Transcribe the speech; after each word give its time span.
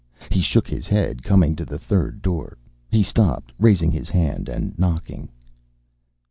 He 0.31 0.41
shook 0.41 0.67
his 0.67 0.87
head, 0.87 1.21
coming 1.21 1.55
to 1.55 1.63
the 1.63 1.77
third 1.77 2.23
door. 2.23 2.57
He 2.89 3.03
stopped, 3.03 3.53
raising 3.59 3.91
his 3.91 4.09
hand 4.09 4.49
and 4.49 4.73
knocking. 4.79 5.29